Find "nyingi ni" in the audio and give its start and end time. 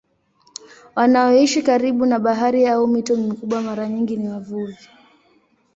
3.89-4.29